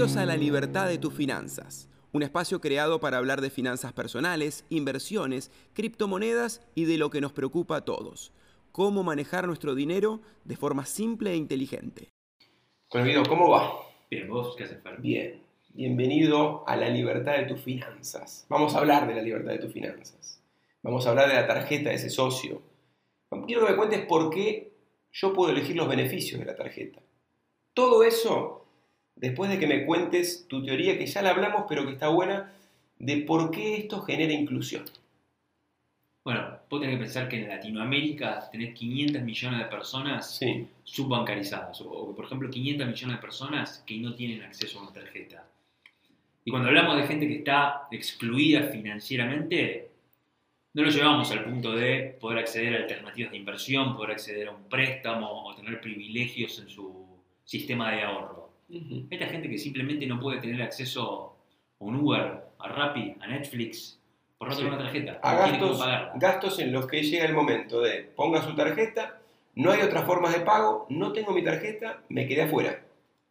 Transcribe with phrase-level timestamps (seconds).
[0.00, 4.64] Bienvenidos a La Libertad de tus Finanzas, un espacio creado para hablar de finanzas personales,
[4.70, 8.32] inversiones, criptomonedas y de lo que nos preocupa a todos,
[8.72, 12.08] cómo manejar nuestro dinero de forma simple e inteligente.
[12.90, 13.74] Bueno, ¿cómo va?
[14.10, 15.02] Bien, vos, ¿qué haces, Fer?
[15.02, 15.42] Bien.
[15.74, 18.46] Bienvenido a la libertad de tus finanzas.
[18.48, 20.42] Vamos a hablar de la libertad de tus finanzas.
[20.82, 22.62] Vamos a hablar de la tarjeta de ese socio.
[23.46, 24.72] Quiero que me cuentes por qué
[25.12, 27.02] yo puedo elegir los beneficios de la tarjeta.
[27.74, 28.59] Todo eso
[29.20, 32.52] después de que me cuentes tu teoría, que ya la hablamos, pero que está buena,
[32.98, 34.84] de por qué esto genera inclusión.
[36.24, 40.66] Bueno, vos tenés que pensar que en Latinoamérica tenés 500 millones de personas Sí.
[40.84, 45.44] subbancarizadas, o por ejemplo 500 millones de personas que no tienen acceso a una tarjeta.
[46.44, 49.88] Y cuando hablamos de gente que está excluida financieramente,
[50.74, 54.52] no lo llevamos al punto de poder acceder a alternativas de inversión, poder acceder a
[54.52, 57.06] un préstamo o tener privilegios en su
[57.44, 58.39] sistema de ahorro.
[59.10, 61.36] Esta gente que simplemente no puede tener acceso
[61.80, 63.98] a un Uber, a Rappi, a Netflix,
[64.38, 65.20] por no tener una tarjeta.
[65.22, 65.82] A gastos,
[66.16, 69.20] gastos en los que llega el momento de ponga su tarjeta,
[69.54, 72.84] no hay otras formas de pago, no tengo mi tarjeta, me quedé afuera.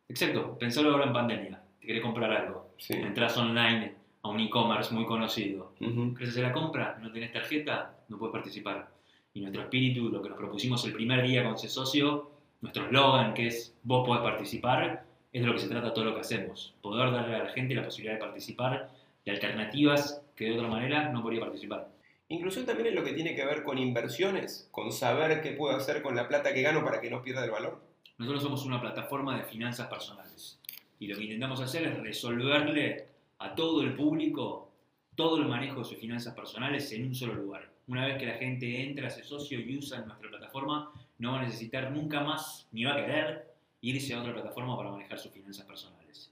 [0.09, 1.61] Exacto, pensalo ahora en pandemia.
[1.79, 2.73] Te querés comprar algo.
[2.77, 2.93] Sí.
[2.93, 5.73] Entras online a un e-commerce muy conocido.
[5.79, 6.97] ¿Querés hacer la compra?
[7.01, 8.89] No tenés tarjeta, no puedes participar.
[9.33, 12.31] Y nuestro espíritu, lo que nos propusimos el primer día con ese socio,
[12.61, 16.15] nuestro eslogan que es vos podés participar, es de lo que se trata todo lo
[16.15, 16.73] que hacemos.
[16.81, 18.89] Poder darle a la gente la posibilidad de participar
[19.25, 21.89] de alternativas que de otra manera no podría participar.
[22.29, 26.01] Inclusión también es lo que tiene que ver con inversiones, con saber qué puedo hacer
[26.01, 27.81] con la plata que gano para que no pierda el valor.
[28.17, 30.59] Nosotros somos una plataforma de finanzas personales
[30.99, 33.07] y lo que intentamos hacer es resolverle
[33.39, 34.69] a todo el público
[35.15, 37.69] todo el manejo de sus finanzas personales en un solo lugar.
[37.87, 41.43] Una vez que la gente entra, ese socio y usa nuestra plataforma, no va a
[41.43, 43.48] necesitar nunca más, ni va a querer
[43.81, 46.31] irse a otra plataforma para manejar sus finanzas personales.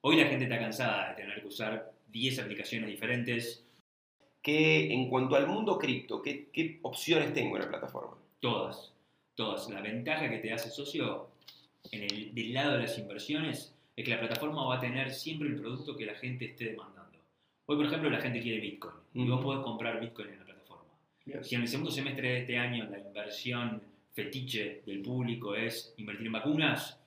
[0.00, 3.62] Hoy la gente está cansada de tener que usar 10 aplicaciones diferentes,
[4.42, 8.16] Que en cuanto al mundo cripto, ¿qué, qué opciones tengo en la plataforma?
[8.38, 8.92] Todas,
[9.34, 9.68] todas.
[9.70, 11.30] La ventaja que te hace socio
[11.90, 15.48] en el, del lado de las inversiones es que la plataforma va a tener siempre
[15.48, 17.18] el producto que la gente esté demandando.
[17.66, 20.92] Hoy, por ejemplo, la gente quiere Bitcoin y vos podés comprar Bitcoin en la plataforma.
[21.24, 21.42] Bien.
[21.42, 23.82] Si en el segundo semestre de este año la inversión
[24.16, 26.98] fetiche del público es invertir en vacunas,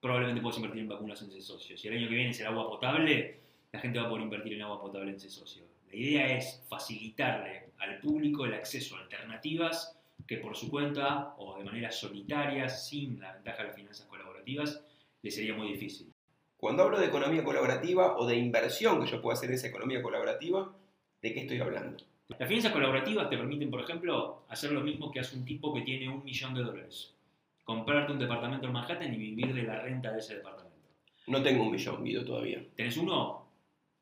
[0.00, 1.78] probablemente puedas invertir en vacunas en ese socio.
[1.78, 3.38] Si el año que viene el agua potable,
[3.72, 5.64] la gente va a poder invertir en agua potable en ese socio.
[5.90, 9.96] La idea es facilitarle al público el acceso a alternativas
[10.26, 14.82] que por su cuenta o de manera solitaria, sin la ventaja de las finanzas colaborativas,
[15.22, 16.12] le sería muy difícil.
[16.58, 20.02] Cuando hablo de economía colaborativa o de inversión que yo puedo hacer en esa economía
[20.02, 20.70] colaborativa,
[21.22, 22.04] ¿de qué estoy hablando?
[22.36, 25.80] Las finanzas colaborativas te permiten, por ejemplo, hacer lo mismo que hace un tipo que
[25.80, 27.14] tiene un millón de dólares.
[27.64, 30.76] Comprarte un departamento en Manhattan y vivir de la renta de ese departamento.
[31.26, 32.62] No tengo un millón, Guido, todavía.
[32.76, 33.46] ¿Tenés uno?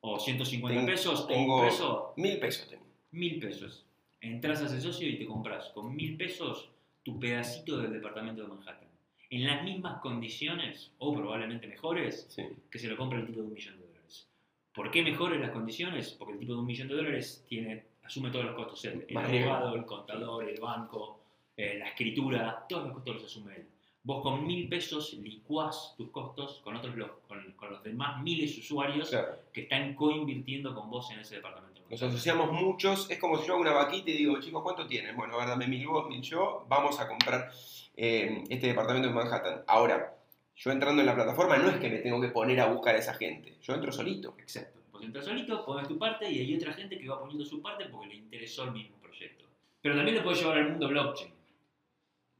[0.01, 1.27] ¿O 150 Tengo- pesos?
[1.27, 2.13] tengo- ¿O un peso?
[2.17, 2.83] Mil pesos tengo.
[3.11, 3.85] Mil pesos.
[4.19, 6.69] Entras a ese socio y te compras con mil pesos
[7.03, 8.87] tu pedacito del departamento de Manhattan.
[9.29, 12.43] En las mismas condiciones, o probablemente mejores, Sí.
[12.69, 14.27] que se lo compra el tipo de un millón de dólares.
[14.73, 16.11] ¿Por qué mejores las condiciones?
[16.11, 18.83] Porque el tipo de un millón de dólares tiene, asume todos los costos.
[18.85, 21.19] El, abogado, el contador, el banco,
[21.55, 23.67] eh, la escritura, todos los costos los asume él.
[24.03, 28.55] Vos con mil pesos licuás tus costos con, otros, los- con, con los demás miles
[28.55, 29.35] de usuarios Claro.
[29.51, 31.81] que están coinvirtiendo con vos en ese departamento.
[31.89, 35.15] Nos asociamos muchos, es como si yo hago una vaquita y digo, chicos, ¿cuánto tienen?
[35.15, 37.51] Bueno, a ver, dame mil vos, mil yo, vamos a comprar
[37.95, 39.63] eh, este departamento en Manhattan.
[39.67, 40.13] Ahora,
[40.55, 42.99] yo entrando en la plataforma no es que me tengo que poner a buscar a
[42.99, 44.35] esa gente, yo entro solito.
[44.39, 44.76] Exacto.
[44.97, 47.85] Vos entras solito, pones tu parte y hay otra gente que va poniendo su parte
[47.85, 49.45] porque le interesó el mismo proyecto.
[49.81, 51.31] Pero también lo puedes llevar al mundo blockchain.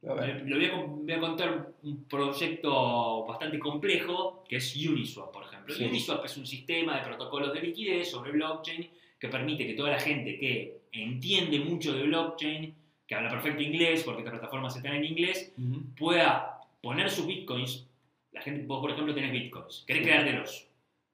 [0.08, 4.74] A ver, Le voy a, con- voy a contar un proyecto bastante complejo que es
[4.76, 5.72] Uniswap, por ejemplo.
[5.74, 5.84] Sí.
[5.84, 8.90] Uniswap es un sistema de protocolos de liquidez sobre blockchain
[9.20, 12.74] que permite que toda la gente que entiende mucho de blockchain,
[13.06, 15.52] que habla perfecto inglés, porque estas plataformas están en inglés,
[15.96, 17.86] pueda poner sus bitcoins.
[18.32, 19.84] La gente, vos, por ejemplo, tenés bitcoins.
[19.86, 20.08] Querés Sí.
[20.10, 20.67] quedártelos.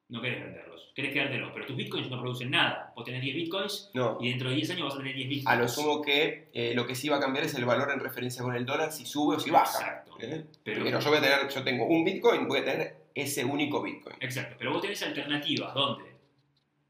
[0.09, 0.93] No querés venderlos.
[0.95, 1.51] Querés quedártelos.
[1.53, 2.93] Pero tus bitcoins no producen nada.
[2.95, 5.47] Vos tenés 10 bitcoins no, y dentro de 10 años vas a tener 10 bitcoins.
[5.49, 8.01] a lo sumo que eh, lo que sí va a cambiar es el valor en
[8.01, 9.79] referencia con el dólar, si sube o si baja.
[9.79, 10.17] Exacto.
[10.21, 10.45] ¿eh?
[10.63, 13.83] Pero- Pero yo voy a tener, yo tengo un Bitcoin, voy a tener ese único
[13.83, 14.17] Bitcoin.
[14.21, 16.05] Exacto, pero vos tenés alternativas, ¿dónde?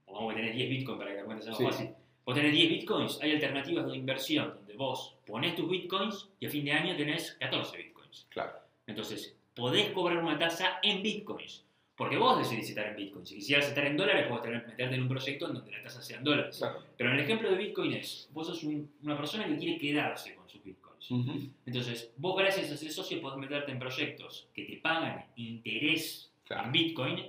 [0.06, 1.64] O vamos a tener 10 bitcoins para que la cuenta sea más Sí.
[1.67, 1.90] fácil.
[2.26, 6.50] Vos tenés 10 bitcoins, hay alternativas de inversión donde vos ponés tus bitcoins y a
[6.50, 8.26] fin de año tenés 14 bitcoins.
[8.31, 8.52] Claro.
[8.87, 11.64] Entonces, podés cobrar una tasa en bitcoins.
[11.96, 13.29] Porque vos decidís estar en bitcoins.
[13.29, 16.02] Si quisieras estar en dólares, podés tener- meterte en un proyecto en donde la tasa
[16.02, 16.56] sea en dólares.
[16.58, 16.82] Claro.
[16.96, 20.35] Pero en el ejemplo de bitcoin es, vos sos un- una persona que quiere quedarse
[20.35, 21.11] con sus bitcoins.
[21.11, 21.49] Ujú.
[21.67, 26.64] Entonces, vos gracias a ser socio podés meterte en proyectos que te pagan interés Claro.
[26.67, 27.26] en Bitcoin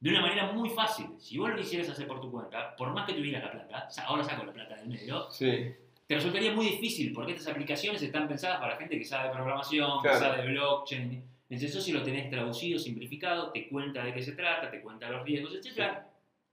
[0.00, 1.06] de una manera muy fácil.
[1.18, 4.24] Si vos lo quisieras hacer por tu cuenta, por más que tuvieras la plata, ahora
[4.24, 5.72] saco la plata del medio, Sí.
[6.06, 10.08] te resultaría muy difícil porque estas aplicaciones están pensadas para gente que sabe programación, que
[10.08, 10.18] Claro.
[10.20, 11.24] sabe de blockchain.
[11.50, 15.10] Entonces eso si lo tenés traducido, simplificado, te cuenta de qué se trata, te cuenta
[15.10, 15.98] los riesgos, etc.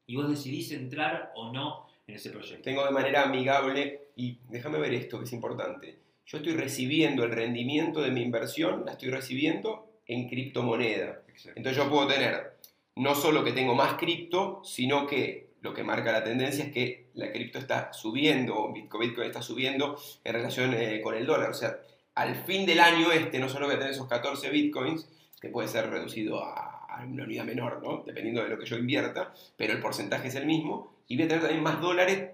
[0.08, 2.64] Y vos decidís entrar o no en ese proyecto.
[2.64, 6.00] Tengo de manera amigable, y déjame ver esto que es importante.
[6.26, 11.22] Yo estoy recibiendo el rendimiento de mi inversión, la estoy recibiendo en criptomoneda.
[11.28, 11.60] Exacto.
[11.60, 12.58] Entonces yo puedo tener
[12.96, 17.10] no solo que tengo más cripto, sino que lo que marca la tendencia es que
[17.14, 21.52] la cripto está subiendo, Bitcoin, Bitcoin está subiendo en relación eh, con el dólar.
[21.52, 21.78] O sea,
[22.18, 25.08] al fin del año este no solo voy a tener esos 14 Bitcoins,
[25.40, 26.74] que puede ser reducido a,
[27.08, 28.04] una unidad menor, ¿no?
[28.04, 31.28] dependiendo de lo que yo invierta, pero el porcentaje es el mismo, y voy a
[31.28, 32.31] tener también más dólares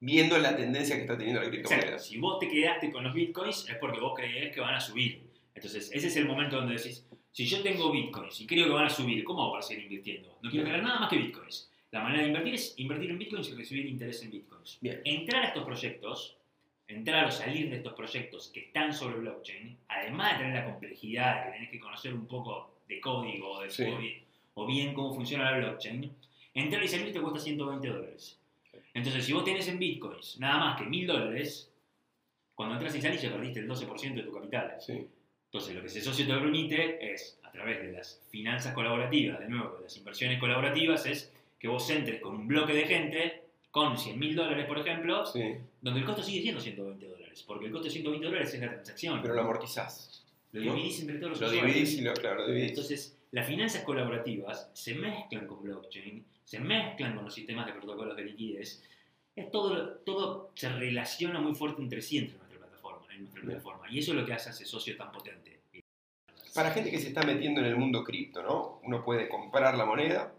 [0.00, 1.88] viendo la tendencia que está teniendo la criptomoneda.
[1.88, 2.08] Exacto.
[2.08, 5.28] Si vos te quedaste con los bitcoins es porque vos creés que van a subir.
[5.54, 8.86] Entonces, ese es el momento donde decís, si yo tengo bitcoins y creo que van
[8.86, 10.38] a subir, ¿cómo hago para seguir invirtiendo?
[10.42, 11.70] No quiero tener nada más que bitcoins.
[11.90, 14.78] La manera de invertir es invertir en bitcoins y recibir interés en bitcoins.
[14.80, 15.02] Bien.
[15.04, 16.37] Entrar a estos proyectos,
[16.88, 21.36] entrar o salir de estos proyectos que están sobre blockchain, además de tener la complejidad
[21.38, 23.84] de que tenés que conocer un poco de código de Sí.
[23.84, 24.22] o bien-
[24.54, 26.10] o bien cómo funciona la blockchain,
[26.54, 28.38] entrar y salir te cuesta 120 dólares.
[28.94, 31.70] Entonces, si vos tenés en bitcoins nada más que 1000 dólares,
[32.54, 34.74] cuando entras y salís ya perdiste el 12% de tu capital.
[34.80, 35.06] Sí.
[35.44, 39.48] Entonces, lo que ese socio te permite es, a través de las finanzas colaborativas, de
[39.48, 43.42] nuevo, de las inversiones colaborativas, es que vos entres con un bloque de gente,
[43.86, 45.42] con 100 mil dólares, por ejemplo, Sí,
[45.80, 48.70] donde el costo sigue siendo 120 dólares, porque el costo de 120 dólares es la
[48.70, 49.22] transacción.
[49.22, 50.24] pero lo amortizás.
[50.52, 50.74] lo ¿no?
[50.74, 51.74] dividís entre todos los Lo usuarios.
[51.74, 52.70] dividís y lo, claro, lo dividís.
[52.70, 58.16] Entonces, las finanzas colaborativas se mezclan con blockchain, se mezclan con los sistemas de protocolos
[58.16, 58.82] de liquidez.
[59.36, 63.52] Es todo, todo se relaciona muy fuerte entre sí entre nuestra plataforma, en nuestra Bien.
[63.52, 63.90] plataforma.
[63.90, 65.60] Y eso es lo que hace a ese socio tan potente.
[66.54, 68.80] Para gente que se está metiendo en el mundo cripto, ¿no?
[68.82, 70.32] Uno puede comprar la moneda,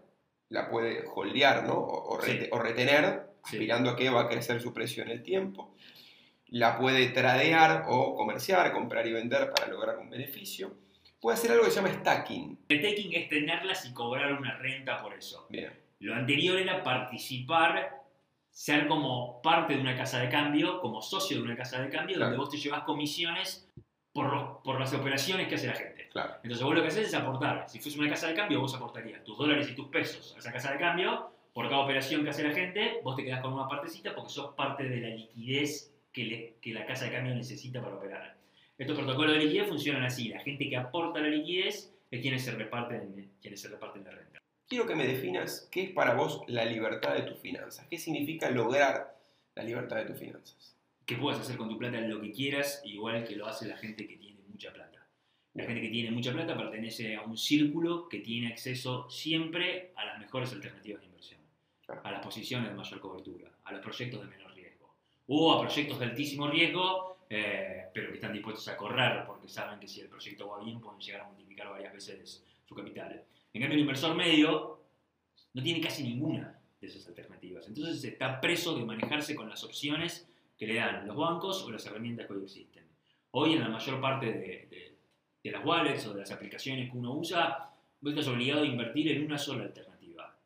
[0.50, 1.74] la puede holdear, ¿no?
[1.74, 2.32] O, o Sí.
[2.32, 3.56] rete- o retener, Sí.
[3.56, 5.74] aspirando a que va a crecer su precio en el tiempo.
[6.48, 10.72] La puede tradear o comerciar, comprar y vender para lograr un beneficio.
[11.20, 12.58] Puede hacer algo que se llama stacking.
[12.68, 15.46] El taking es tenerlas y cobrar una renta por eso.
[15.50, 18.00] Bien, Lo anterior era participar,
[18.50, 22.18] ser como parte de una casa de cambio, como socio de una casa de cambio,
[22.18, 22.42] donde Claro.
[22.42, 23.68] vos te llevas comisiones
[24.12, 26.08] por, los- por las operaciones que hace la gente.
[26.10, 26.34] claro.
[26.42, 27.66] Entonces vos lo que haces es aportar.
[27.68, 30.50] Si fuese una casa de cambio, vos aportarías tus dólares y tus pesos a esa
[30.52, 31.30] casa de cambio.
[31.52, 34.54] Por cada operación que hace la gente, vos te quedás con una partecita porque sos
[34.54, 38.36] parte de la liquidez que, le- que la casa de cambio necesita para operar.
[38.78, 40.28] Estos protocolos de liquidez funcionan así.
[40.28, 44.38] La gente que aporta la liquidez es quienes se reparten, quienes se reparten la renta.
[44.68, 47.86] Quiero que me definas qué es para vos la libertad de tus finanzas.
[47.90, 49.18] ¿Qué significa lograr
[49.56, 50.76] la libertad de tus finanzas?
[51.04, 54.06] Que puedas hacer con tu plata lo que quieras, igual que lo hace la gente
[54.06, 55.04] que tiene mucha plata.
[55.54, 60.04] La gente que tiene mucha plata pertenece a un círculo que tiene acceso siempre a
[60.04, 61.39] las mejores alternativas de inversión,
[62.02, 64.94] A las posiciones de mayor cobertura, a los proyectos de menor riesgo,
[65.28, 69.78] o a proyectos de altísimo riesgo, eh, pero que están dispuestos a correr porque saben
[69.78, 73.24] que si el proyecto va bien pueden llegar a multiplicar varias veces su capital.
[73.52, 74.80] En cambio, el inversor medio
[75.54, 77.66] no tiene casi ninguna de esas alternativas.
[77.68, 80.28] Entonces está preso de manejarse con las opciones
[80.58, 82.84] que le dan los bancos o las herramientas que hoy existen.
[83.32, 84.32] Hoy en la mayor parte de,
[84.70, 84.96] de-
[85.42, 89.10] de las wallets o de las aplicaciones que uno usa, vos estás obligado a invertir
[89.12, 89.99] en una sola alternativa.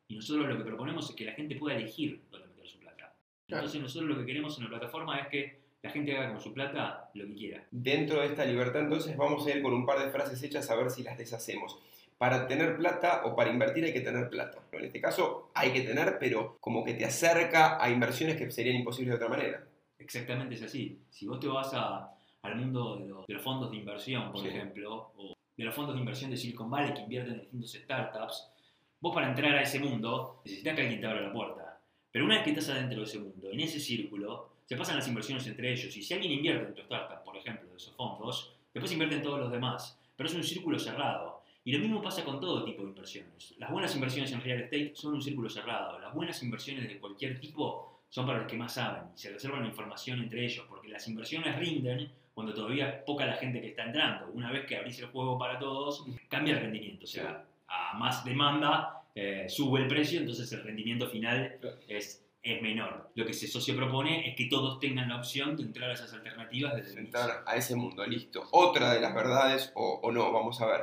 [0.07, 3.13] Y nosotros lo que proponemos es que la gente pueda elegir dónde meter su plata.
[3.47, 6.53] Entonces nosotros lo que queremos en la plataforma es que la gente haga con su
[6.53, 7.63] plata lo que quiera.
[7.71, 10.75] Dentro de esta libertad, entonces, vamos a ir con un par de frases hechas a
[10.75, 11.77] ver si las deshacemos.
[12.17, 14.59] Para tener plata o para invertir hay que tener plata.
[14.71, 18.77] En este caso hay que tener, pero como que te acerca a inversiones que serían
[18.77, 19.67] imposibles de otra manera.
[19.99, 20.99] Exactamente es así.
[21.09, 24.41] Si vos te vas a- al mundo de, los- de los fondos de inversión, por
[24.41, 24.47] Sí.
[24.47, 28.51] ejemplo, o de los fondos de inversión de Silicon Valley que invierten en distintos startups,
[28.99, 31.79] vos para entrar a ese mundo necesitas que alguien te abra la puerta.
[32.11, 35.07] Pero una vez que estás adentro de ese mundo, en ese círculo, se pasan las
[35.07, 35.95] inversiones entre ellos.
[35.95, 39.39] Y si alguien invierte en tu startup, por ejemplo, de esos fondos, después invierten todos
[39.39, 39.99] los demás.
[40.15, 41.43] Pero es un círculo cerrado.
[41.63, 43.55] Y lo mismo pasa con todo tipo de inversiones.
[43.57, 45.99] Las buenas inversiones en real estate son un círculo cerrado.
[45.99, 49.65] Las buenas inversiones de cualquier tipo son para los que más saben y se reservan
[49.65, 53.83] información entre ellos, porque las inversiones rinden cuando todavía es poca la gente que está
[53.83, 54.29] entrando.
[54.31, 57.05] Una vez que abrís el juego para todos, cambia el rendimiento.
[57.05, 61.57] O sea, a más demanda eh, sube el precio, entonces el rendimiento final
[61.87, 63.11] es, es menor.
[63.15, 66.11] Lo que ese socio propone es que todos tengan la opción de entrar a esas
[66.13, 66.99] alternativas desde.
[66.99, 68.43] Entrar a ese mundo, listo.
[68.51, 70.81] Otra de las verdades, o, o no, vamos a ver.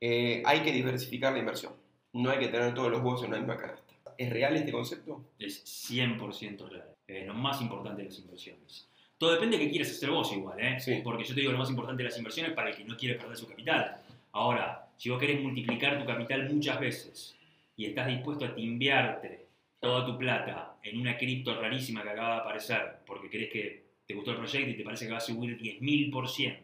[0.00, 1.72] Eh, hay que diversificar la inversión.
[2.12, 3.94] No hay que tener todos los huevos en una misma canasta.
[4.18, 5.24] ¿Es real este concepto?
[5.38, 6.94] es 100% real.
[7.06, 8.88] Es lo más importante de las inversiones.
[9.16, 10.78] Todo depende de qué quieras hacer vos igual, ¿eh?
[10.78, 11.00] Sí.
[11.02, 12.96] Porque yo te digo, lo más importante de las inversiones es para el que no
[12.96, 13.96] quiere perder su capital.
[14.32, 17.36] Ahora, si vos querés multiplicar tu capital muchas veces
[17.76, 19.46] y estás dispuesto a timbiarte
[19.80, 24.14] toda tu plata en una cripto rarísima que acaba de aparecer porque crees que te
[24.14, 26.56] gustó el proyecto y te parece que va a subir 10.000%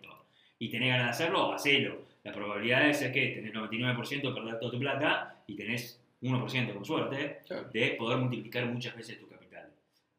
[0.59, 2.03] y tenés ganas de hacerlo, hacelo.
[2.23, 6.85] La probabilidad es que tenés 99% de perder toda tu plata y tenés 1% con
[6.85, 7.41] suerte
[7.73, 9.71] de poder multiplicar muchas veces tu capital.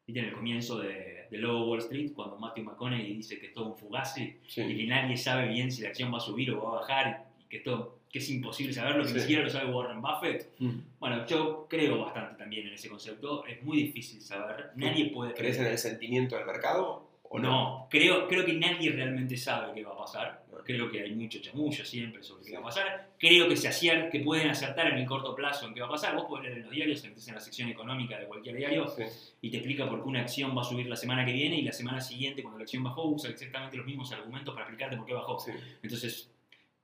[0.07, 3.53] Viste en el comienzo de, de Lobo Wall Street, cuando Matthew McConaughey dice que es
[3.53, 4.61] todo un fugazi Sí.
[4.63, 7.27] y que nadie sabe bien si la acción va a subir o va a bajar
[7.30, 9.13] y que, esto, que es imposible saberlo, que Sí.
[9.15, 10.53] ni siquiera lo sabe Warren Buffett.
[10.59, 10.69] Mm.
[10.99, 13.45] Bueno, yo creo bastante también en ese concepto.
[13.45, 14.71] Es muy difícil saber.
[14.77, 17.49] Nadie puede ¿Crees en el sentimiento del mercado o no?
[17.49, 20.43] no, creo, creo que nadie realmente sabe qué va a pasar.
[20.51, 20.57] No.
[20.63, 22.49] Creo que hay mucho chamullo siempre sobre Sí.
[22.51, 23.09] qué va a pasar.
[23.17, 25.91] Creo que se acier- que pueden acertar en el corto plazo en qué va a
[25.91, 26.15] pasar.
[26.15, 29.03] Vos podés leer en los diarios, entras en la sección económica de cualquier diario Sí.
[29.41, 31.63] y te explica por qué una acción va a subir la semana que viene y
[31.63, 35.05] la semana siguiente, cuando la acción bajó, usa exactamente los mismos argumentos para explicarte por
[35.05, 35.37] qué bajó.
[35.81, 36.30] Entonces,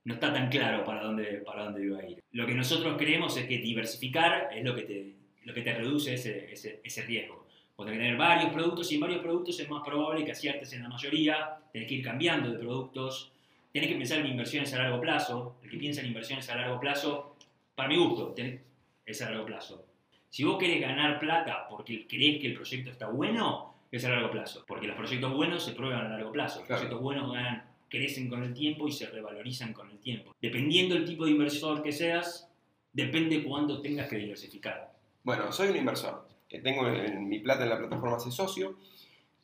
[0.08, 2.22] no está tan claro para dónde, para dónde iba a ir.
[2.32, 5.12] Lo que nosotros creemos es que diversificar es lo que te,
[5.44, 7.46] lo que te reduce ese, ese, ese riesgo.
[7.76, 10.72] Vos tenés que tener varios productos y en varios productos es más probable que aciertes
[10.72, 13.30] en la mayoría, tenés que ir cambiando de productos,
[13.72, 15.56] tenés que pensar en inversiones a largo plazo.
[15.62, 17.36] El que piensa en inversiones a largo plazo,
[17.74, 18.60] para mi gusto, tenés-
[19.04, 19.84] es a largo plazo.
[20.30, 24.30] Si vos querés ganar plata porque crees que el proyecto está bueno, es a largo
[24.30, 24.64] plazo.
[24.66, 26.58] Porque los proyectos buenos se prueban a largo plazo.
[26.60, 26.80] Los Claro.
[26.82, 30.34] proyectos buenos ganan, crecen con el tiempo y se revalorizan con el tiempo.
[30.40, 32.48] Dependiendo del tipo de inversor que seas,
[32.92, 34.92] depende cuánto tengas que diversificar.
[35.22, 36.26] Bueno, soy un inversor.
[36.48, 38.76] que tengo en- mi plata en la plataforma Hace Socio.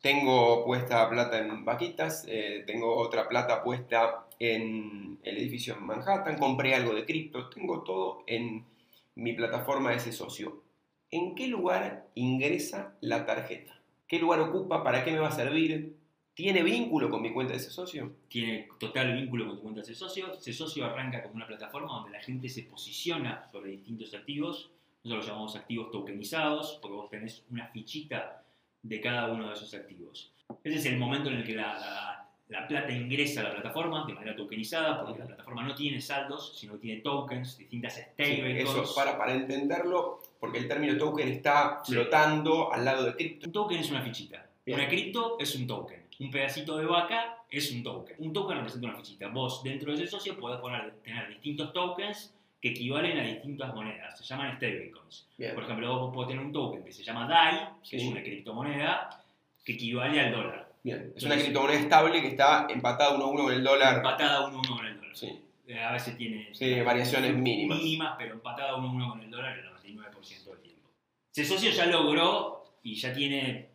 [0.01, 2.25] Tengo puesta plata en vaquitas.
[2.27, 6.37] eh, tengo otra plata puesta en el edificio en Manhattan.
[6.39, 7.49] Compré algo de cripto.
[7.49, 8.65] Tengo todo en
[9.13, 10.63] mi plataforma Ese Socio.
[11.11, 13.79] ¿En qué lugar ingresa la tarjeta?
[14.07, 14.83] ¿Qué lugar ocupa?
[14.83, 15.93] ¿Para qué me va a servir?
[16.35, 18.11] ¿Tiene vínculo con mi cuenta de ese socio?
[18.27, 20.33] Tiene total vínculo con tu cuenta de socio.
[20.33, 24.69] Ese socio arranca como una plataforma donde la gente se posiciona sobre distintos activos.
[25.05, 28.43] Nosotros lo llamamos activos tokenizados, porque vos tenés una fichita
[28.83, 30.31] de cada uno de esos activos.
[30.63, 32.11] Ese es el momento en el que la, la-
[32.47, 36.55] la plata ingresa a la plataforma de manera tokenizada, porque la plataforma no tiene saldos,
[36.55, 38.69] sino tiene tokens, distintas Sí, stablecoins.
[38.69, 43.47] eso, para, para entenderlo, porque el término token está flotando al lado de cripto.
[43.47, 44.47] Un token es una fichita.
[44.63, 44.77] Bien.
[44.79, 46.04] Una cripto es un token.
[46.19, 48.15] Un pedacito de vaca es un token.
[48.19, 49.27] Un token representa una fichita.
[49.29, 54.17] Vos dentro de ese socio podés poner, tener distintos tokens que equivalen a distintas monedas.
[54.17, 55.27] Se llaman stablecoins.
[55.53, 57.95] Por ejemplo, vos podés tener un token que se llama DAI, que Sí.
[57.97, 59.23] es una criptomoneda,
[59.63, 60.71] que equivale al dólar.
[60.83, 61.13] Bien.
[61.15, 63.97] Es una criptomoneda estable que está empatada uno a uno con el dólar.
[63.97, 65.15] Empatada uno a uno con el dólar.
[65.17, 65.39] Sí.
[65.67, 67.77] Eh, A veces tiene Sí, variaciones mínimas.
[67.79, 70.89] mínimas, pero empatada uno a uno con el dólar el 99% del tiempo.
[71.31, 73.67] Ese socio ya logró y ya tiene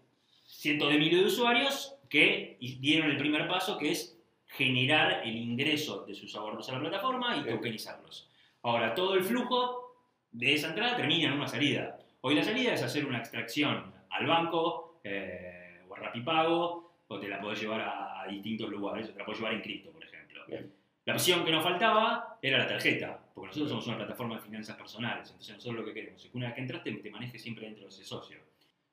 [0.46, 6.04] cientos de miles de usuarios que dieron el primer paso, que es generar el ingreso
[6.04, 8.28] de sus ahorros a la plataforma y tokenizarlos.
[8.62, 9.96] Ahora, todo el flujo
[10.32, 11.98] de esa entrada termina en una salida.
[12.20, 17.28] Hoy la salida es hacer una extracción al banco eh, o a Rapipago, o te
[17.28, 20.04] la podés llevar a, a distintos lugares, o te la podés llevar en cripto, por
[20.04, 20.44] ejemplo.
[20.48, 20.72] Bien.
[21.04, 24.76] La opción que nos faltaba era la tarjeta, porque nosotros somos una plataforma de finanzas
[24.76, 27.66] personales, entonces nosotros lo que queremos es que una vez que entraste te manejes siempre
[27.66, 28.38] dentro de ese socio.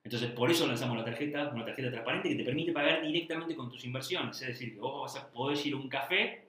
[0.08, 3.70] Entonces por eso lanzamos la tarjeta, una tarjeta transparente que te permite pagar directamente con
[3.70, 6.46] tus inversiones, es decir, que vos vas a poder ir a un café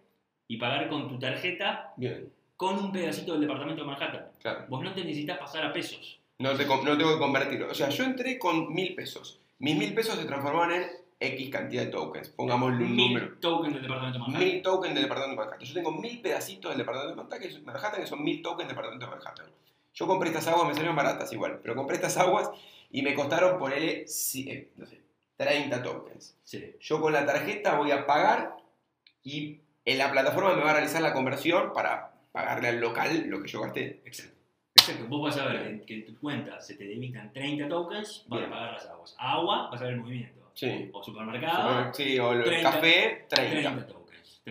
[0.47, 2.33] y pagar con tu tarjeta Bien.
[2.57, 4.29] con un pedacito del departamento de Manhattan.
[4.41, 4.65] Claro.
[4.69, 6.21] Vos no te necesitas pasar a pesos.
[6.39, 7.69] No, te, no tengo que convertirlo.
[7.69, 9.41] O sea, yo entré con mil pesos.
[9.59, 10.85] Mis mil pesos se transformaron en
[11.19, 12.29] X cantidad de tokens.
[12.29, 13.27] Pongámosle un número.
[13.27, 14.49] Mil tokens del departamento de Manhattan.
[14.49, 15.69] Mil tokens del departamento de Manhattan.
[15.69, 19.11] Yo tengo mil pedacitos del departamento de Manhattan, que son mil tokens del departamento de
[19.11, 19.47] Manhattan.
[19.95, 22.51] Yo compré estas aguas, me salieron baratas igual, pero compré estas aguas
[22.91, 24.05] y me costaron ponerle,
[24.77, 25.03] no sé,
[25.37, 26.37] 30 tokens.
[26.45, 26.75] Sí.
[26.81, 28.57] Yo con la tarjeta voy a pagar
[29.23, 33.43] y en la plataforma me va a realizar la conversión para pagarle al local lo
[33.43, 34.01] que yo gasté.
[34.05, 34.37] Exacto.
[34.77, 35.07] Exacto.
[35.09, 38.51] Vos vas a ver que, en tu cuenta se te debitan 30 tokens para Bien.
[38.51, 39.17] pagar las aguas.
[39.19, 40.51] Agua, vas a ver el movimiento.
[40.55, 40.91] Sí.
[40.93, 43.75] O supermercado, Sí, o el 30, café, 30.
[43.75, 43.98] 30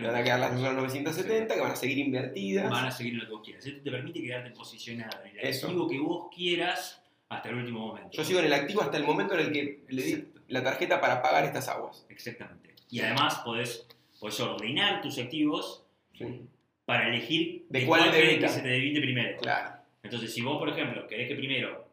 [0.00, 2.70] Me van a quedar las otras 970 que van a seguir invertidas.
[2.70, 3.66] Van a seguir lo que vos quieras.
[3.66, 5.66] Esto te permite quedarte posicionado en el Eso.
[5.66, 8.10] activo que vos quieras hasta el último momento.
[8.12, 10.40] Yo sigo en el activo hasta el momento en el que le di Exacto.
[10.48, 12.06] la tarjeta para pagar estas aguas.
[12.08, 12.74] Exactamente.
[12.90, 13.86] Y además podés,
[14.18, 16.40] podés ordenar tus activos Sí.
[16.84, 18.46] para elegir ¿De cuál querés debita?
[18.46, 19.38] que se te debite primero.
[19.40, 19.76] Claro.
[20.02, 21.86] Entonces, si vos, por ejemplo, querés que primero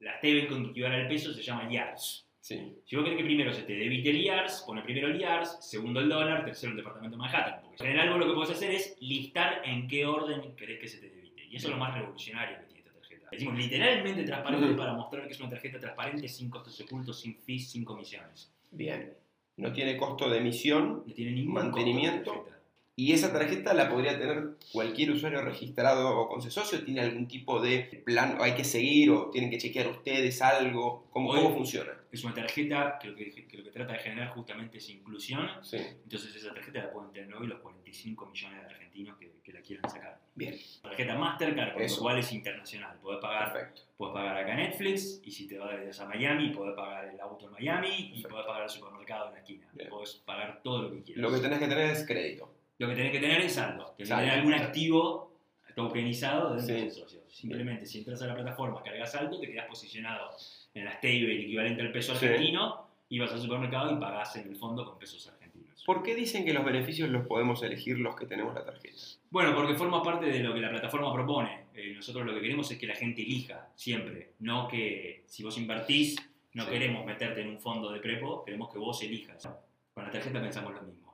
[0.00, 2.26] la stablecoin que equivale al peso se llama YARS.
[2.40, 2.74] Sí.
[2.86, 6.00] Si vos querés que primero se te debite el IARS, pone primero el IARS, segundo
[6.00, 7.60] el dólar, tercero el departamento de Manhattan.
[7.62, 10.98] Porque en algo lo que podés hacer es listar en qué orden querés que se
[10.98, 11.44] te debite.
[11.46, 13.28] Y eso es lo más revolucionario que tiene esta tarjeta.
[13.30, 17.70] Decimos literalmente transparente para mostrar que es una tarjeta transparente, sin costos ocultos, sin fees,
[17.70, 18.50] sin comisiones.
[18.70, 19.12] Bien.
[19.56, 22.24] No tiene costo de emisión No tiene ningún Mantenimiento.
[22.32, 22.56] costo tarjeta.
[22.96, 26.84] Y esa tarjeta la podría tener cualquier usuario registrado o con socio.
[26.84, 28.38] ¿Tiene algún tipo de plan?
[28.40, 31.06] ¿Hay que seguir o tienen que chequear ustedes algo?
[31.10, 31.92] ¿Cómo, Hoy- cómo funciona?
[32.12, 35.48] Es una tarjeta que lo que, que lo que trata de generar justamente es inclusión.
[35.62, 39.52] Sí, Entonces esa tarjeta la pueden tener hoy los 45 millones de argentinos que, que
[39.52, 40.18] la quieran sacar.
[40.34, 41.96] bien, Tarjeta Mastercard, con Eso.
[41.96, 42.98] lo cual es internacional.
[43.00, 43.82] Podés pagar, perfecto.
[43.96, 47.52] podés pagar acá Netflix y si te vas a Miami, podés pagar el auto en
[47.52, 49.68] Miami y podés pagar el supermercado en la esquina.
[49.72, 49.88] Bien.
[49.88, 51.22] Podés pagar todo lo que quieras.
[51.22, 52.52] Lo que tenés que tener es crédito.
[52.78, 53.94] Lo que tenés que tener es saldo.
[53.96, 55.32] Tenés que tener algún activo
[55.76, 56.80] tokenizado dentro Sí.
[56.80, 57.20] del socio.
[57.28, 60.30] Simplemente si entras a la plataforma, cargas saldo, te quedas posicionado
[60.74, 62.26] en la stable equivalente al peso Sí.
[62.26, 65.82] argentino y vas al supermercado y pagás en el fondo con pesos argentinos.
[65.84, 68.96] ¿Por qué dicen que los beneficios los podemos elegir los que tenemos la tarjeta?
[69.30, 71.64] Bueno, porque forma parte de lo que la plataforma propone.
[71.74, 75.56] Eh, nosotros lo que queremos es que la gente elija siempre, no que si vos
[75.58, 76.16] invertís,
[76.52, 76.70] no Sí.
[76.70, 79.48] queremos meterte en un fondo de prepo, queremos que vos elijas.
[79.94, 81.09] Con la tarjeta pensamos lo mismo.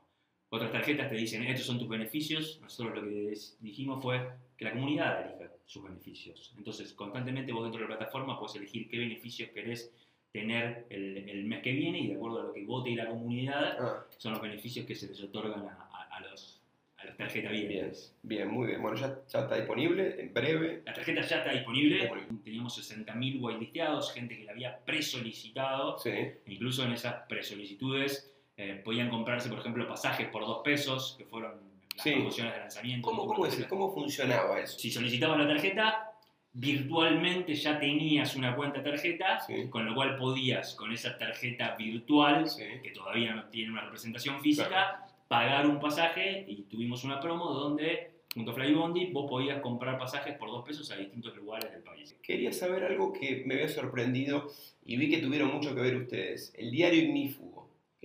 [0.57, 4.73] Otras tarjetas te dicen, estos son tus beneficios, nosotros lo que dijimos fue que la
[4.73, 6.55] comunidad elija sus beneficios.
[6.57, 9.93] Entonces, constantemente vos dentro de la plataforma puedes elegir qué beneficios querés
[10.33, 13.77] tener el, el mes que viene y de acuerdo a lo que vote la comunidad,
[13.81, 16.61] Ah, son los beneficios que se les otorgan a, a- a los,
[16.99, 18.81] a las tarjetas bien, bien, muy bien.
[18.83, 20.83] Bueno, ya, ya está disponible, en breve.
[20.87, 22.03] La tarjeta ya está disponible.
[22.03, 22.45] Está disponible.
[22.45, 25.99] Teníamos 60.000 whitelisteados, gente que la había presolicitado.
[25.99, 31.15] Sí, E incluso en esas presolicitudes eh, podían comprarse, por ejemplo, pasajes por dos pesos,
[31.19, 31.53] que fueron
[31.95, 32.13] las Sí.
[32.13, 33.07] promociones de lanzamiento.
[33.09, 34.79] ¿Cómo, cómo, es- cómo funcionaba eso?
[34.79, 36.13] Si solicitabas la tarjeta,
[36.53, 39.69] virtualmente ya tenías una cuenta tarjeta, Sí.
[39.69, 42.65] con lo cual podías, con esa tarjeta virtual, Sí.
[42.83, 48.13] que todavía no tiene una representación física, pagar un pasaje y tuvimos una promo donde,
[48.35, 52.17] junto a Flybondi, vos podías comprar pasajes por dos pesos a distintos lugares del país.
[52.23, 54.51] Quería saber algo que me había sorprendido
[54.85, 56.55] y vi que tuvieron mucho que ver ustedes.
[56.57, 57.56] El diario ignífugo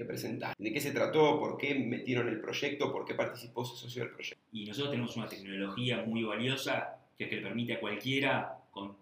[0.01, 0.55] que presentaron.
[0.57, 1.39] ¿De qué se trató?
[1.39, 2.91] ¿Por qué metieron el proyecto?
[2.91, 4.43] ¿Por qué participó ese socio del proyecto?
[4.51, 8.95] Y nosotros tenemos una tecnología muy valiosa que es que le permite a cualquiera, con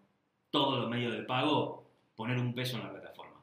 [0.52, 1.86] todos los medios de pago,
[2.16, 3.40] poner un peso en la plataforma.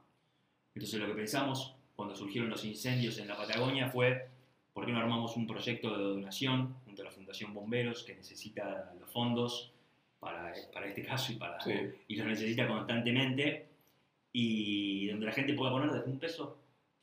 [0.74, 4.28] Entonces lo que pensamos cuando surgieron los incendios en la Patagonia fue,
[4.74, 8.92] ¿por qué no armamos un proyecto de donación junto a la Fundación Bomberos que necesita
[9.00, 9.72] los fondos
[10.20, 11.72] para, para este caso y, para, Sí.
[12.08, 13.66] y los necesita constantemente?
[14.32, 16.58] Y donde la gente pueda poner desde un peso,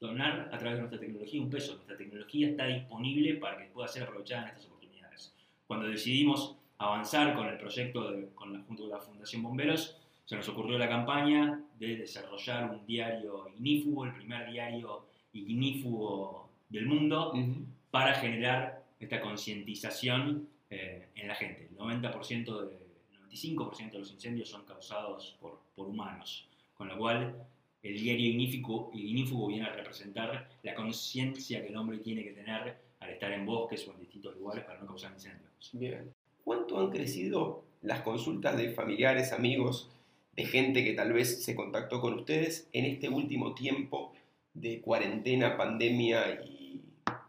[0.08, 1.76] donar a través de nuestra tecnología un peso.
[1.76, 5.34] Nuestra tecnología está disponible para que pueda ser aprovechada en estas oportunidades.
[5.66, 10.36] Cuando decidimos avanzar con el proyecto de- con la, junto con la Fundación Bomberos, se
[10.36, 17.34] nos ocurrió la campaña de desarrollar un diario ignífugo, el primer diario ignífugo del mundo,
[17.92, 21.70] para generar esta concientización eh, en la gente.
[21.72, 22.84] El 90% de,
[23.30, 27.36] 95% de los incendios son causados por, por humanos, con lo cual
[27.84, 32.78] el diario ignífugo, ignífugo viene a representar la conciencia que el hombre tiene que tener
[33.00, 35.70] al estar en bosques o en distintos lugares para no causar incendios.
[35.74, 36.12] Bien.
[36.44, 39.90] ¿Cuánto han crecido las consultas de familiares, amigos,
[40.36, 44.14] de gente que tal vez se contactó con ustedes en este último tiempo
[44.54, 46.80] de cuarentena, pandemia y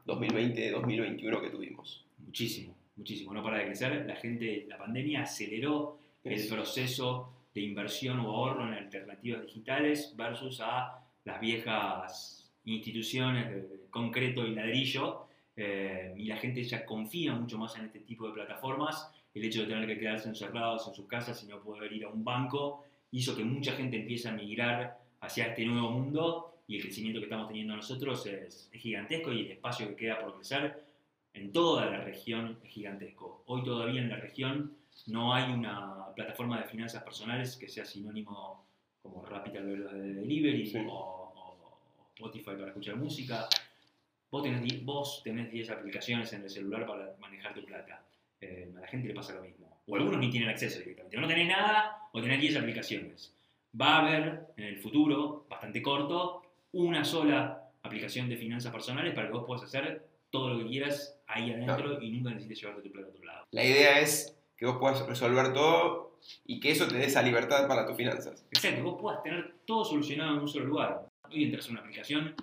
[0.07, 2.05] 2020-2021 que tuvimos?
[2.25, 3.33] Muchísimo, muchísimo.
[3.35, 4.05] No para de crecer.
[4.07, 10.13] La gente, la pandemia aceleró el Es- proceso de inversión o ahorro en alternativas digitales
[10.17, 15.27] versus a las viejas instituciones de concreto y ladrillo.
[15.57, 19.09] eh, y la gente ya confía mucho más en este tipo de plataformas.
[19.33, 22.09] El hecho de tener que quedarse encerrados en sus casas y no poder ir a
[22.09, 26.83] un banco hizo que mucha gente empiece a migrar hacia este nuevo mundo y el
[26.83, 30.83] crecimiento que estamos teniendo nosotros es, es gigantesco y el espacio que queda por crecer
[31.35, 33.45] en toda la región es gigantesco.
[33.47, 34.73] Hoy todavía en la región
[35.07, 38.65] no hay una plataforma de finanzas personales que sea sinónimo
[39.03, 39.61] como Rapid de
[40.15, 40.79] Delivery Sí.
[40.89, 41.79] o, o
[42.15, 43.49] Spotify para escuchar música.
[44.31, 48.03] Vos tenés, vos tenés 10 aplicaciones en el celular para manejar tu plata.
[48.41, 49.79] Eh, a la gente le pasa lo mismo.
[49.87, 51.17] O algunos ni tienen acceso directamente.
[51.17, 53.35] O no tenés nada o tenés 10 aplicaciones.
[53.79, 59.27] Va a haber en el futuro, bastante corto, una sola aplicación de finanzas personales para
[59.29, 62.91] que vos puedas hacer todo lo que quieras ahí adentro y nunca necesites llevarte tu
[62.93, 63.47] plata a otro lado.
[63.51, 67.67] La idea es que vos puedas resolver todo y que eso te dé esa libertad
[67.69, 68.45] para tus finanzas.
[68.51, 71.07] Exacto, vos puedas tener todo solucionado en un solo lugar.
[71.31, 72.35] Hoy entras a una aplicación,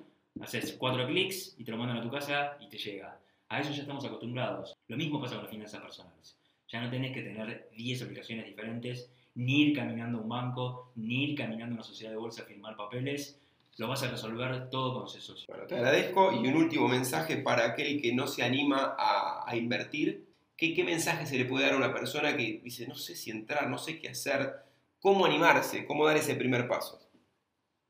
[0.42, 3.18] haces cuatro clics y te lo mandan a tu casa y te llega.
[3.50, 4.78] A eso ya estamos acostumbrados.
[4.88, 6.38] Lo mismo pasa con las finanzas personales.
[6.70, 11.26] Ya no tenés que tener 10 aplicaciones diferentes, ni ir caminando a un banco, ni
[11.26, 13.40] ir caminando a una sociedad de bolsa a firmar papeles.
[13.78, 15.48] Lo vas a resolver todo con Cesocio.
[15.48, 19.56] Bueno, te agradezco y un último mensaje para aquel que no se anima a, a
[19.56, 20.31] invertir.
[20.62, 23.32] ¿Qué, ¿Qué mensaje se le puede dar a una persona que dice, no sé si
[23.32, 24.58] entrar, no sé qué hacer?
[25.00, 25.88] ¿Cómo animarse?
[25.88, 27.00] ¿Cómo dar ese primer paso?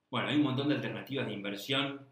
[0.10, 2.07] Bueno, hay un montón de alternativas de inversión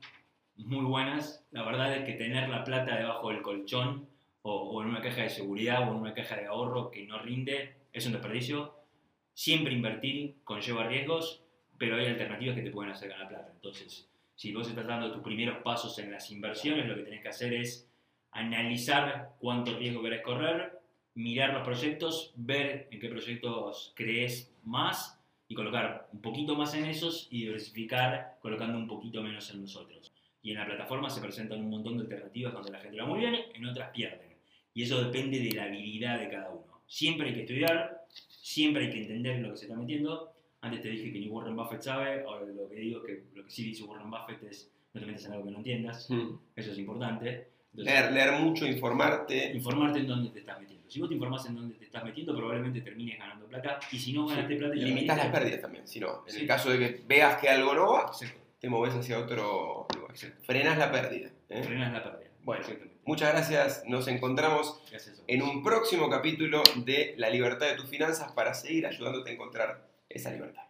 [0.57, 1.45] muy buenas.
[1.51, 4.09] La verdad es que tener la plata debajo del colchón
[4.41, 7.75] o, en una caja de seguridad o en una caja de ahorro que no rinde,
[7.93, 8.75] es un desperdicio.
[9.33, 11.41] Siempre invertir conlleva riesgos,
[11.77, 13.49] pero hay alternativas que te pueden hacer ganar plata.
[13.55, 17.29] Entonces, si vos estás dando tus primeros pasos en las inversiones, lo que tenés que
[17.29, 17.88] hacer es
[18.31, 20.79] analizar cuánto riesgo querés correr,
[21.15, 26.85] mirar los proyectos, ver en qué proyectos crees más y colocar un poquito más en
[26.85, 30.13] esos y diversificar colocando un poquito menos en nosotros.
[30.41, 33.19] Y en la plataforma se presentan un montón de alternativas donde la gente va muy
[33.19, 34.29] bien, en otras pierden.
[34.73, 36.81] Y eso depende de la habilidad de cada uno.
[36.87, 40.31] Siempre hay que estudiar, siempre hay que entender en lo que se está metiendo.
[40.61, 43.49] Antes te dije que ni Warren Buffett sabe, ahora lo que digo que lo que
[43.49, 46.09] sí dice Warren Buffett es no te metas en algo que no entiendas.
[46.09, 46.35] Mm.
[46.55, 47.47] Eso es importante.
[47.71, 49.51] Entonces, Leer, leer mucho, informarte.
[49.53, 50.89] informarte en dónde te estás metiendo.
[50.89, 53.79] Si vos te informás en dónde te estás metiendo, probablemente termines ganando plata.
[53.91, 55.87] Y si no ganaste plata, Y limitas las pérdidas también.
[55.87, 56.41] Si no, en Sí.
[56.41, 58.39] el caso de que veas que algo no va, Exacto.
[58.59, 60.15] te moves hacia otro lugar.
[60.43, 61.29] Frenas la pérdida.
[61.49, 61.63] ¿eh?
[61.63, 62.29] Frenas la pérdida.
[62.43, 62.65] Bueno.
[63.05, 63.83] Muchas gracias.
[63.87, 68.85] Nos encontramos Gracias en un próximo capítulo de La libertad de tus finanzas para seguir
[68.87, 70.63] ayudándote a encontrar esa libertad.